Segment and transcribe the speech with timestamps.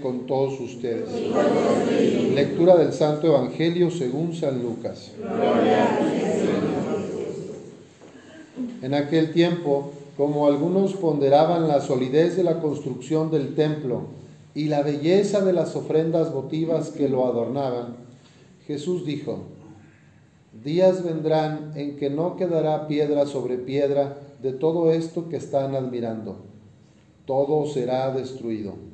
[0.00, 1.08] con todos ustedes.
[2.32, 5.10] Lectura del Santo Evangelio según San Lucas.
[8.82, 14.02] En aquel tiempo, como algunos ponderaban la solidez de la construcción del templo
[14.54, 17.96] y la belleza de las ofrendas votivas que lo adornaban,
[18.68, 19.40] Jesús dijo,
[20.62, 26.36] días vendrán en que no quedará piedra sobre piedra de todo esto que están admirando.
[27.26, 28.93] Todo será destruido.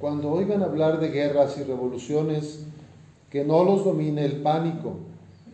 [0.00, 2.60] Cuando oigan hablar de guerras y revoluciones,
[3.28, 4.94] que no los domine el pánico,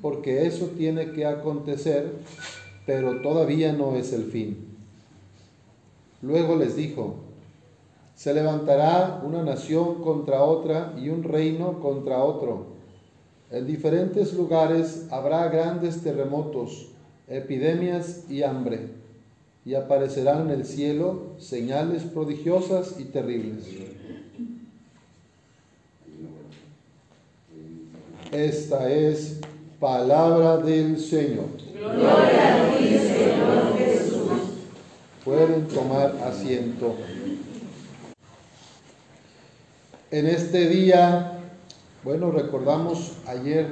[0.00, 2.10] porque eso tiene que acontecer,
[2.86, 4.66] pero todavía no es el fin.
[6.22, 7.16] Luego les dijo,
[8.16, 12.66] se levantará una nación contra otra y un reino contra otro.
[13.50, 16.88] En diferentes lugares habrá grandes terremotos,
[17.28, 18.88] epidemias y hambre,
[19.66, 23.99] y aparecerán en el cielo señales prodigiosas y terribles.
[28.32, 29.40] Esta es
[29.80, 31.46] palabra del Señor.
[31.74, 34.30] Gloria a ti, Señor Jesús.
[35.24, 36.94] Pueden tomar asiento.
[40.12, 41.40] En este día,
[42.04, 43.66] bueno, recordamos ayer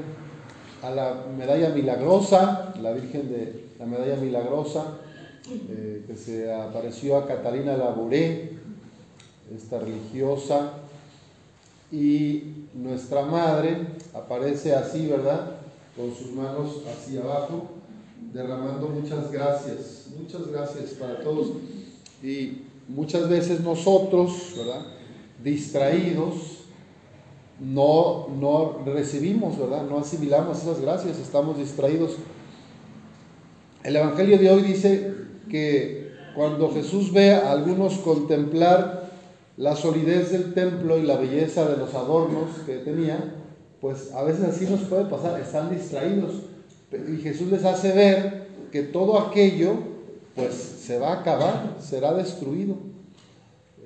[0.82, 4.98] a la medalla milagrosa, la Virgen de la medalla milagrosa,
[5.68, 8.58] eh, que se apareció a Catalina Labouré,
[9.56, 10.72] esta religiosa,
[11.90, 13.78] y nuestra madre
[14.14, 15.52] aparece así, ¿verdad?
[15.96, 17.66] Con sus manos hacia abajo,
[18.32, 21.52] derramando muchas gracias, muchas gracias para todos.
[22.22, 24.86] Y muchas veces nosotros, ¿verdad?
[25.42, 26.58] distraídos,
[27.60, 29.84] no, no recibimos, ¿verdad?
[29.88, 32.16] No asimilamos esas gracias, estamos distraídos.
[33.82, 35.14] El Evangelio de hoy dice
[35.50, 39.07] que cuando Jesús ve a algunos contemplar
[39.58, 43.34] la solidez del templo y la belleza de los adornos que tenía,
[43.80, 46.42] pues a veces así nos puede pasar, están distraídos.
[46.92, 49.74] Y Jesús les hace ver que todo aquello,
[50.36, 52.76] pues se va a acabar, será destruido.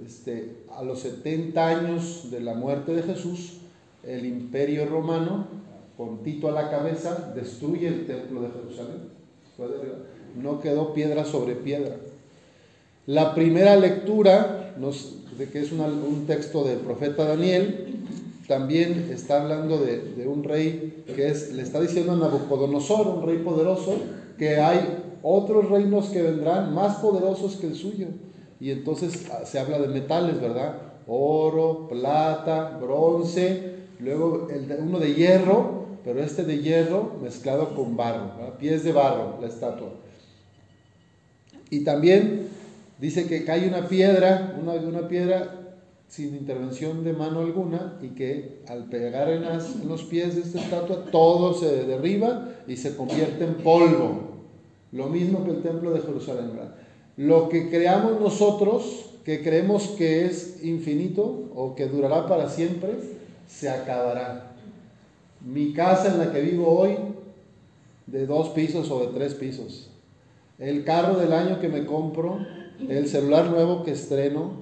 [0.07, 3.61] Este, a los 70 años de la muerte de Jesús,
[4.03, 5.47] el imperio romano,
[5.97, 9.09] con Tito a la cabeza, destruye el templo de Jerusalén.
[10.37, 11.97] No quedó piedra sobre piedra.
[13.07, 14.75] La primera lectura,
[15.39, 18.03] de que es un texto del profeta Daniel,
[18.49, 23.27] también está hablando de, de, un rey que es, le está diciendo a Nabucodonosor, un
[23.27, 23.97] rey poderoso,
[24.39, 28.09] que hay otros reinos que vendrán más poderosos que el suyo.
[28.61, 30.77] Y entonces ah, se habla de metales, ¿verdad?
[31.07, 38.59] Oro, plata, bronce, luego el, uno de hierro, pero este de hierro mezclado con barro,
[38.59, 39.91] pies de barro, la estatua.
[41.71, 42.49] Y también
[43.03, 45.75] dice que cae una piedra, una, piedra
[46.07, 50.61] sin intervención de mano alguna y que al pegar en, en, los pies de esta
[50.61, 54.31] estatua todo se derriba y se convierte en polvo.
[54.93, 56.51] Lo mismo que el templo de Jerusalén.
[56.55, 56.77] ¿verdad?
[57.17, 62.93] Lo que creamos nosotros, que creemos que es infinito o que durará para siempre,
[63.49, 64.53] se acabará.
[65.41, 66.97] Mi casa en la que vivo hoy,
[68.07, 69.91] de dos pisos o de tres pisos.
[70.61, 72.39] El carro del año que me compro,
[72.89, 74.53] el celular nuevo que estreno,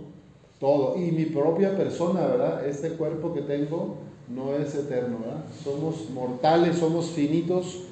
[0.58, 0.96] todo.
[0.96, 2.66] Y mi propia persona, ¿verdad?
[2.66, 3.96] Este cuerpo que tengo
[4.28, 5.44] no es eterno, ¿verdad?
[5.64, 7.84] Somos mortales, somos finitos.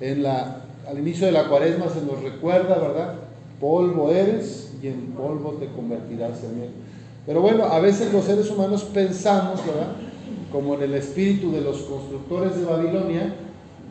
[0.00, 3.14] En la, al inicio de la cuaresma se nos recuerda, ¿verdad?
[3.60, 6.70] polvo eres y en polvo te convertirás él.
[7.26, 9.92] Pero bueno, a veces los seres humanos pensamos, ¿verdad?
[10.52, 13.34] Como en el espíritu de los constructores de Babilonia,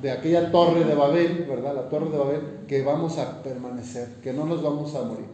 [0.02, 1.75] de aquella torre de Babel, ¿verdad?
[1.75, 5.25] La torre de Babel, que vamos a permanecer, que no nos vamos a morir.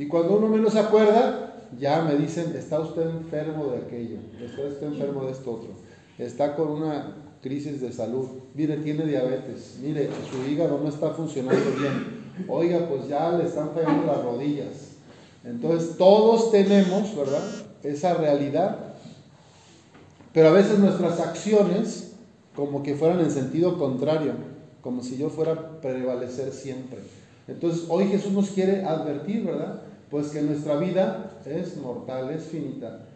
[0.00, 4.62] Y cuando uno menos se acuerda, ya me dicen, está usted enfermo de aquello, está
[4.62, 5.68] usted enfermo de esto otro,
[6.16, 11.70] está con una crisis de salud, mire, tiene diabetes, mire, su hígado no está funcionando
[11.78, 14.92] bien, oiga, pues ya le están fallando las rodillas.
[15.44, 17.42] Entonces, todos tenemos, ¿verdad?
[17.82, 18.94] Esa realidad,
[20.32, 22.12] pero a veces nuestras acciones
[22.56, 24.32] como que fueran en sentido contrario,
[24.80, 27.00] como si yo fuera a prevalecer siempre.
[27.46, 29.89] Entonces, hoy Jesús nos quiere advertir, ¿verdad?
[30.10, 33.06] Pues que nuestra vida es mortal, es finita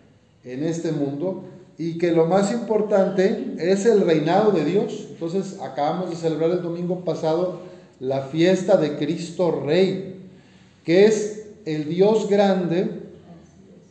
[0.44, 1.44] en este mundo
[1.76, 5.08] y que lo más importante es el reinado de Dios.
[5.10, 7.60] Entonces acabamos de celebrar el domingo pasado
[8.00, 10.20] la fiesta de Cristo Rey,
[10.84, 13.02] que es el Dios grande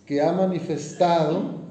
[0.05, 1.63] que ha manifestado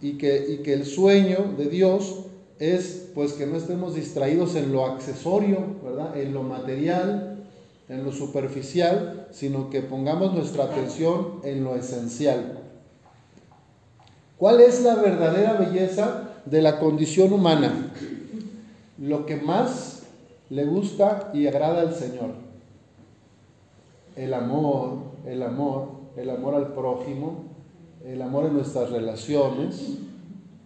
[0.00, 2.20] y que, y que el sueño de Dios
[2.58, 6.16] es pues que no estemos distraídos en lo accesorio, ¿verdad?
[6.16, 7.37] En lo material,
[7.88, 12.58] en lo superficial, sino que pongamos nuestra atención en lo esencial.
[14.36, 17.92] ¿Cuál es la verdadera belleza de la condición humana?
[18.98, 20.02] Lo que más
[20.50, 22.34] le gusta y agrada al Señor.
[24.16, 27.44] El amor, el amor, el amor al prójimo,
[28.04, 29.98] el amor en nuestras relaciones.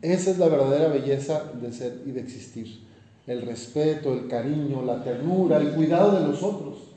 [0.02, 2.82] Esa es la verdadera belleza de ser y de existir.
[3.26, 6.91] El respeto, el cariño, la ternura, el cuidado de los otros.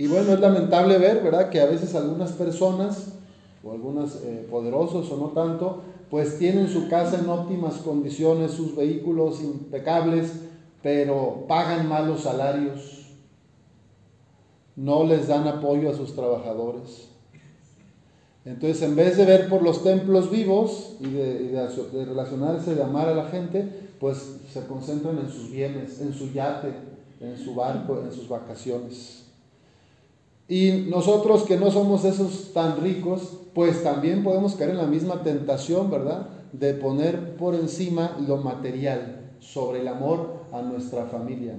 [0.00, 3.08] Y bueno, es lamentable ver, ¿verdad?, que a veces algunas personas
[3.62, 8.74] o algunos eh, poderosos o no tanto, pues tienen su casa en óptimas condiciones, sus
[8.74, 10.32] vehículos impecables,
[10.82, 13.08] pero pagan malos salarios,
[14.74, 17.08] no les dan apoyo a sus trabajadores.
[18.46, 23.06] Entonces, en vez de ver por los templos vivos y de, de, relacionarse, de amar
[23.06, 23.68] a la gente,
[24.00, 26.72] pues se concentran en sus bienes, en su yate,
[27.20, 29.26] en su barco, en sus vacaciones.
[30.50, 35.22] Y nosotros que no somos esos tan ricos, pues también podemos caer en la misma
[35.22, 36.26] tentación, ¿verdad?
[36.52, 41.54] De poner por encima lo material sobre el amor a nuestra familia,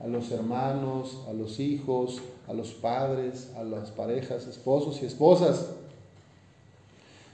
[0.00, 5.72] a los hermanos, a los hijos, a los padres, a las parejas, esposos y esposas.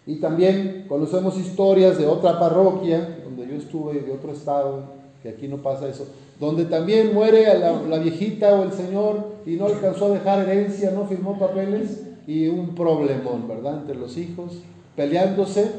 [0.06, 4.82] Y también conocemos historias de otra parroquia, donde yo estuve, de otro estado,
[5.22, 6.06] que aquí no pasa eso,
[6.38, 11.06] donde también muere la, viejita o el señor y no alcanzó a dejar herencia, no
[11.06, 13.80] firmó papeles y un problemón, ¿verdad?
[13.80, 14.58] Entre los hijos,
[14.96, 15.70] peleándose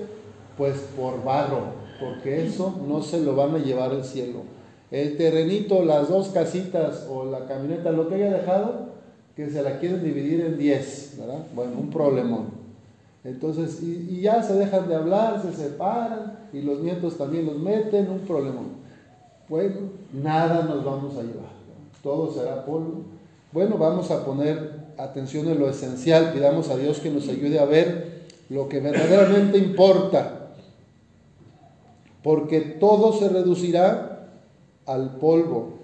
[0.57, 1.61] pues por barro,
[1.99, 4.41] porque eso no se lo van a llevar al cielo.
[4.91, 8.91] El terrenito, las dos casitas o la camioneta, lo que haya dejado,
[9.35, 11.45] que se la quieren dividir en diez, ¿verdad?
[11.55, 12.61] Bueno, un problemón.
[13.23, 18.09] Entonces, y, ya se dejan de hablar, se separan y los nietos también los meten,
[18.09, 18.80] un problemón.
[19.51, 21.51] Bueno, nada nos vamos a llevar,
[22.01, 23.01] todo será polvo.
[23.51, 27.65] Bueno, vamos a poner atención en lo esencial, pidamos a Dios que nos ayude a
[27.65, 30.53] ver lo que verdaderamente importa,
[32.23, 34.29] porque todo se reducirá
[34.85, 35.79] al polvo,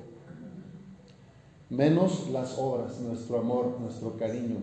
[1.70, 4.60] menos las obras, nuestro amor, nuestro cariño,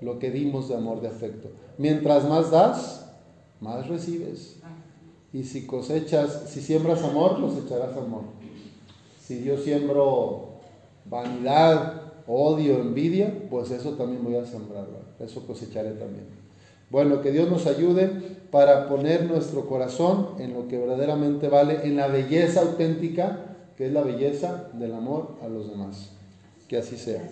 [0.00, 1.48] lo que dimos de amor, de afecto.
[1.78, 3.10] Mientras más das,
[3.60, 4.60] más recibes.
[5.32, 8.22] Y si cosechas, si siembras amor, cosecharás amor.
[9.24, 10.48] Si yo siembro
[11.04, 14.86] vanidad, odio, envidia, pues eso también voy a sembrar,
[15.20, 16.26] eso cosecharé también.
[16.90, 18.10] Bueno, que Dios nos ayude
[18.50, 23.92] para poner nuestro corazón en lo que verdaderamente vale, en la belleza auténtica, que es
[23.92, 26.10] la belleza del amor a los demás.
[26.68, 27.22] Que así sea.